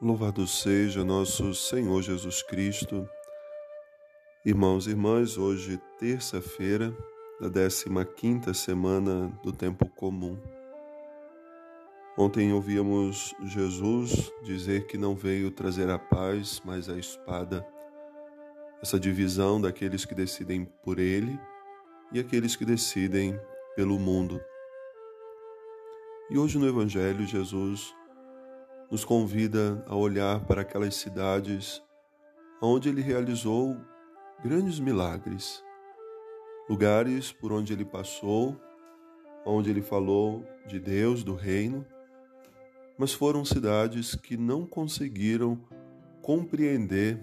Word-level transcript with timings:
Louvado 0.00 0.46
seja 0.46 1.04
nosso 1.04 1.54
Senhor 1.54 2.02
Jesus 2.02 2.42
Cristo. 2.42 3.08
Irmãos 4.44 4.86
e 4.86 4.90
irmãs, 4.90 5.38
hoje, 5.38 5.80
terça-feira 5.98 6.94
da 7.40 7.48
15 8.04 8.54
semana 8.54 9.28
do 9.42 9.52
tempo 9.52 9.88
comum. 9.88 10.38
Ontem 12.16 12.52
ouvíamos 12.52 13.34
Jesus 13.44 14.30
dizer 14.42 14.86
que 14.86 14.96
não 14.96 15.16
veio 15.16 15.50
trazer 15.50 15.90
a 15.90 15.98
paz, 15.98 16.60
mas 16.64 16.88
a 16.88 16.96
espada. 16.96 17.66
Essa 18.80 19.00
divisão 19.00 19.60
daqueles 19.60 20.04
que 20.04 20.14
decidem 20.14 20.64
por 20.84 20.98
ele 20.98 21.38
e 22.12 22.20
aqueles 22.20 22.54
que 22.54 22.64
decidem 22.64 23.40
pelo 23.74 23.98
mundo. 23.98 24.40
E 26.30 26.38
hoje 26.38 26.58
no 26.58 26.68
Evangelho, 26.68 27.26
Jesus 27.26 27.94
nos 28.94 29.04
convida 29.04 29.84
a 29.88 29.96
olhar 29.96 30.44
para 30.44 30.60
aquelas 30.60 30.94
cidades 30.94 31.82
onde 32.62 32.88
ele 32.88 33.02
realizou 33.02 33.76
grandes 34.40 34.78
milagres, 34.78 35.64
lugares 36.70 37.32
por 37.32 37.50
onde 37.50 37.72
ele 37.72 37.84
passou, 37.84 38.56
onde 39.44 39.68
ele 39.68 39.82
falou 39.82 40.46
de 40.68 40.78
Deus, 40.78 41.24
do 41.24 41.34
reino, 41.34 41.84
mas 42.96 43.12
foram 43.12 43.44
cidades 43.44 44.14
que 44.14 44.36
não 44.36 44.64
conseguiram 44.64 45.58
compreender 46.22 47.18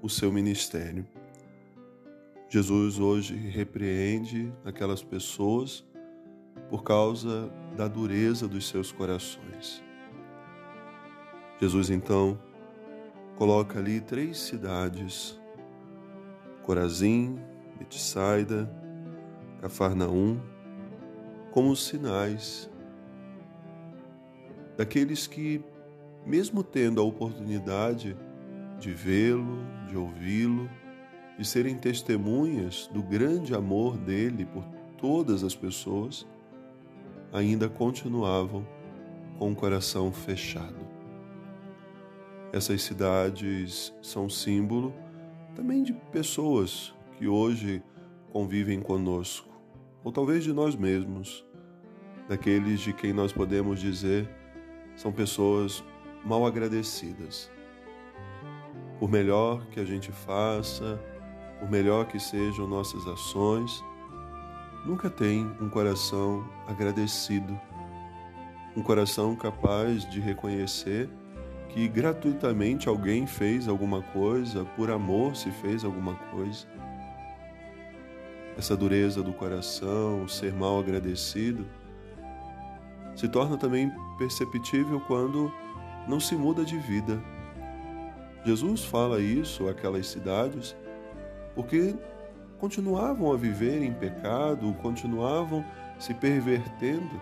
o 0.00 0.08
seu 0.08 0.32
ministério. 0.32 1.06
Jesus 2.48 2.98
hoje 2.98 3.34
repreende 3.36 4.50
aquelas 4.64 5.02
pessoas 5.02 5.84
por 6.70 6.82
causa 6.82 7.52
da 7.76 7.86
dureza 7.86 8.48
dos 8.48 8.66
seus 8.66 8.90
corações. 8.90 9.89
Jesus 11.60 11.90
então 11.90 12.38
coloca 13.36 13.78
ali 13.78 14.00
três 14.00 14.38
cidades: 14.38 15.38
Corazim, 16.62 17.38
Betsaida, 17.78 18.70
Cafarnaum, 19.60 20.40
como 21.50 21.76
sinais 21.76 22.70
daqueles 24.74 25.26
que, 25.26 25.62
mesmo 26.24 26.62
tendo 26.62 26.98
a 27.02 27.04
oportunidade 27.04 28.16
de 28.78 28.92
vê-lo, 28.92 29.58
de 29.86 29.94
ouvi-lo, 29.98 30.70
de 31.36 31.44
serem 31.44 31.76
testemunhas 31.76 32.88
do 32.90 33.02
grande 33.02 33.54
amor 33.54 33.98
dele 33.98 34.46
por 34.46 34.64
todas 34.96 35.44
as 35.44 35.54
pessoas, 35.54 36.26
ainda 37.30 37.68
continuavam 37.68 38.66
com 39.38 39.52
o 39.52 39.54
coração 39.54 40.10
fechado. 40.10 40.89
Essas 42.52 42.82
cidades 42.82 43.94
são 44.02 44.28
símbolo 44.28 44.92
também 45.54 45.84
de 45.84 45.92
pessoas 45.92 46.92
que 47.16 47.28
hoje 47.28 47.80
convivem 48.32 48.80
conosco, 48.80 49.48
ou 50.02 50.10
talvez 50.10 50.42
de 50.42 50.52
nós 50.52 50.74
mesmos, 50.74 51.44
daqueles 52.28 52.80
de 52.80 52.92
quem 52.92 53.12
nós 53.12 53.32
podemos 53.32 53.80
dizer 53.80 54.28
são 54.96 55.12
pessoas 55.12 55.84
mal 56.24 56.44
agradecidas. 56.44 57.50
Por 58.98 59.08
melhor 59.08 59.66
que 59.66 59.78
a 59.78 59.84
gente 59.84 60.10
faça, 60.10 61.00
por 61.60 61.70
melhor 61.70 62.06
que 62.06 62.18
sejam 62.18 62.66
nossas 62.66 63.06
ações, 63.06 63.84
nunca 64.84 65.08
tem 65.08 65.46
um 65.60 65.68
coração 65.68 66.44
agradecido, 66.66 67.58
um 68.76 68.82
coração 68.82 69.36
capaz 69.36 70.08
de 70.10 70.20
reconhecer 70.20 71.08
que 71.72 71.88
gratuitamente 71.88 72.88
alguém 72.88 73.26
fez 73.26 73.68
alguma 73.68 74.02
coisa, 74.02 74.64
por 74.76 74.90
amor 74.90 75.36
se 75.36 75.50
fez 75.50 75.84
alguma 75.84 76.14
coisa. 76.14 76.66
Essa 78.58 78.76
dureza 78.76 79.22
do 79.22 79.32
coração, 79.32 80.26
ser 80.26 80.52
mal 80.52 80.80
agradecido, 80.80 81.66
se 83.14 83.28
torna 83.28 83.56
também 83.56 83.90
perceptível 84.18 85.00
quando 85.00 85.52
não 86.08 86.18
se 86.18 86.34
muda 86.34 86.64
de 86.64 86.76
vida. 86.78 87.22
Jesus 88.44 88.84
fala 88.84 89.20
isso 89.20 89.68
àquelas 89.68 90.06
cidades 90.08 90.76
porque 91.54 91.94
continuavam 92.58 93.32
a 93.32 93.36
viver 93.36 93.82
em 93.82 93.92
pecado, 93.92 94.74
continuavam 94.82 95.64
se 95.98 96.14
pervertendo. 96.14 97.20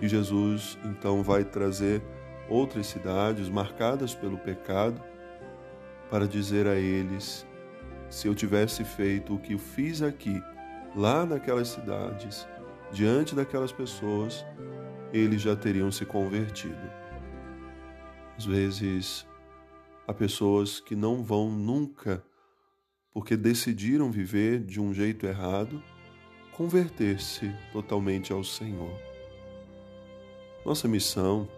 E 0.00 0.08
Jesus 0.08 0.78
então 0.84 1.22
vai 1.22 1.44
trazer 1.44 2.02
outras 2.48 2.86
cidades 2.86 3.48
marcadas 3.48 4.14
pelo 4.14 4.38
pecado, 4.38 5.02
para 6.10 6.26
dizer 6.26 6.66
a 6.66 6.76
eles: 6.76 7.46
se 8.08 8.28
eu 8.28 8.34
tivesse 8.34 8.84
feito 8.84 9.34
o 9.34 9.38
que 9.38 9.54
eu 9.54 9.58
fiz 9.58 10.02
aqui, 10.02 10.42
lá 10.94 11.26
naquelas 11.26 11.68
cidades, 11.68 12.46
diante 12.92 13.34
daquelas 13.34 13.72
pessoas, 13.72 14.44
eles 15.12 15.42
já 15.42 15.56
teriam 15.56 15.90
se 15.90 16.04
convertido. 16.04 16.90
Às 18.36 18.44
vezes, 18.44 19.26
há 20.06 20.12
pessoas 20.12 20.78
que 20.78 20.94
não 20.94 21.22
vão 21.22 21.50
nunca, 21.50 22.22
porque 23.12 23.36
decidiram 23.36 24.10
viver 24.10 24.60
de 24.60 24.80
um 24.80 24.92
jeito 24.92 25.26
errado, 25.26 25.82
converter-se 26.52 27.54
totalmente 27.72 28.32
ao 28.32 28.44
Senhor. 28.44 28.92
Nossa 30.64 30.86
missão 30.88 31.48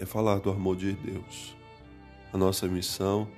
é 0.00 0.04
falar 0.04 0.38
do 0.38 0.50
amor 0.50 0.76
de 0.76 0.92
Deus. 0.92 1.56
A 2.32 2.38
nossa 2.38 2.66
missão 2.66 3.28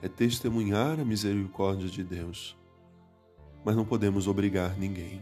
é 0.00 0.08
testemunhar 0.08 1.00
a 1.00 1.04
misericórdia 1.04 1.88
de 1.88 2.04
Deus. 2.04 2.56
Mas 3.64 3.74
não 3.74 3.84
podemos 3.84 4.28
obrigar 4.28 4.78
ninguém. 4.78 5.20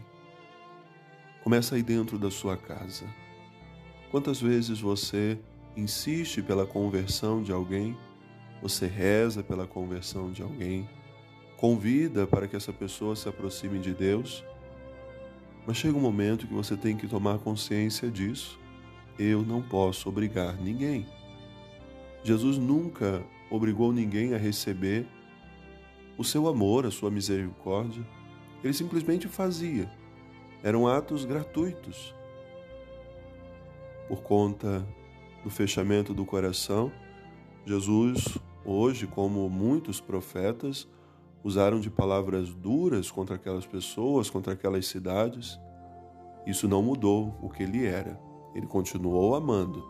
Começa 1.43 1.75
aí 1.75 1.83
dentro 1.83 2.19
da 2.19 2.31
sua 2.31 2.57
casa. 2.57 3.07
Quantas 4.11 4.41
vezes 4.41 4.81
você 4.81 5.39
insiste 5.77 6.43
pela 6.43 6.67
conversão 6.67 7.43
de 7.43 7.53
alguém? 7.53 7.97
Você 8.63 8.87
reza 8.87 9.43
pela 9.43 9.67
conversão 9.67 10.31
de 10.31 10.43
alguém? 10.43 10.89
Convida 11.57 12.27
para 12.27 12.47
que 12.47 12.57
essa 12.57 12.73
pessoa 12.73 13.17
se 13.17 13.29
aproxime 13.29 13.79
de 13.79 13.95
Deus? 13.95 14.45
Mas 15.67 15.79
chega 15.79 15.97
um 15.97 16.01
momento 16.01 16.47
que 16.47 16.53
você 16.53 16.77
tem 16.77 16.97
que 16.97 17.09
tomar 17.09 17.39
consciência 17.39 18.11
disso 18.11 18.59
eu 19.19 19.43
não 19.43 19.63
posso 19.63 20.09
obrigar 20.09 20.57
ninguém. 20.57 21.07
Jesus 22.23 22.59
nunca 22.59 23.25
obrigou 23.51 23.93
ninguém 23.93 24.35
a 24.35 24.39
receber 24.39 25.07
o 26.17 26.25
seu 26.25 26.49
amor, 26.49 26.87
a 26.87 26.91
sua 26.91 27.11
misericórdia. 27.11 28.05
Ele 28.63 28.73
simplesmente 28.73 29.29
fazia. 29.29 29.91
Eram 30.63 30.89
atos 30.89 31.25
gratuitos. 31.25 32.15
Por 34.09 34.23
conta 34.23 34.87
do 35.43 35.51
fechamento 35.51 36.15
do 36.15 36.25
coração, 36.25 36.91
Jesus, 37.67 38.39
hoje, 38.65 39.07
como 39.07 39.49
muitos 39.49 40.01
profetas, 40.01 40.89
usaram 41.43 41.79
de 41.79 41.91
palavras 41.91 42.55
duras 42.55 43.11
contra 43.11 43.37
aquelas 43.37 43.67
pessoas, 43.67 44.31
contra 44.31 44.55
aquelas 44.55 44.87
cidades. 44.87 45.61
Isso 46.47 46.67
não 46.67 46.83
mudou 46.83 47.39
o 47.43 47.51
que 47.51 47.63
ele 47.63 47.85
era. 47.85 48.19
Ele 48.55 48.67
continuou 48.67 49.35
amando, 49.35 49.85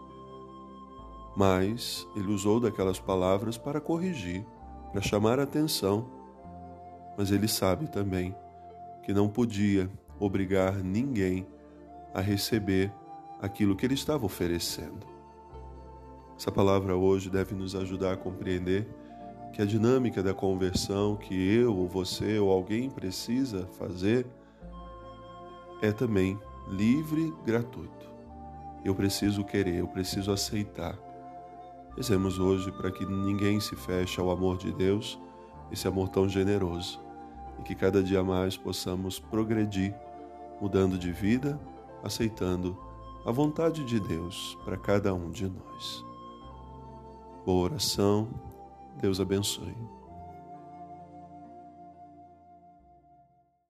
mas 1.36 2.08
ele 2.16 2.32
usou 2.32 2.60
daquelas 2.60 2.98
palavras 2.98 3.58
para 3.58 3.80
corrigir, 3.80 4.46
para 4.92 5.02
chamar 5.02 5.38
a 5.38 5.42
atenção. 5.42 6.08
Mas 7.16 7.30
ele 7.30 7.46
sabe 7.46 7.88
também 7.88 8.34
que 9.02 9.12
não 9.12 9.28
podia 9.28 9.90
obrigar 10.18 10.74
ninguém 10.82 11.46
a 12.14 12.20
receber 12.20 12.92
aquilo 13.40 13.76
que 13.76 13.84
ele 13.84 13.94
estava 13.94 14.24
oferecendo. 14.24 15.06
Essa 16.36 16.50
palavra 16.50 16.96
hoje 16.96 17.28
deve 17.28 17.54
nos 17.54 17.74
ajudar 17.74 18.14
a 18.14 18.16
compreender 18.16 18.88
que 19.52 19.62
a 19.62 19.64
dinâmica 19.64 20.22
da 20.22 20.34
conversão 20.34 21.16
que 21.16 21.34
eu 21.34 21.76
ou 21.76 21.86
você 21.86 22.38
ou 22.38 22.50
alguém 22.50 22.90
precisa 22.90 23.66
fazer 23.78 24.26
é 25.80 25.92
também 25.92 26.38
livre, 26.68 27.32
gratuito. 27.44 28.13
Eu 28.84 28.94
preciso 28.94 29.42
querer, 29.42 29.76
eu 29.76 29.88
preciso 29.88 30.30
aceitar. 30.30 30.98
Rezemos 31.96 32.38
hoje 32.38 32.70
para 32.70 32.90
que 32.90 33.06
ninguém 33.06 33.58
se 33.58 33.74
feche 33.74 34.20
ao 34.20 34.30
amor 34.30 34.58
de 34.58 34.72
Deus, 34.72 35.18
esse 35.72 35.88
amor 35.88 36.08
tão 36.08 36.28
generoso, 36.28 37.00
e 37.58 37.62
que 37.62 37.74
cada 37.74 38.02
dia 38.02 38.22
mais 38.22 38.56
possamos 38.56 39.18
progredir, 39.18 39.94
mudando 40.60 40.98
de 40.98 41.10
vida, 41.12 41.58
aceitando 42.02 42.76
a 43.24 43.32
vontade 43.32 43.82
de 43.84 43.98
Deus 43.98 44.58
para 44.64 44.76
cada 44.76 45.14
um 45.14 45.30
de 45.30 45.48
nós. 45.48 46.04
Boa 47.46 47.64
oração, 47.64 48.28
Deus 49.00 49.18
abençoe. 49.18 50.03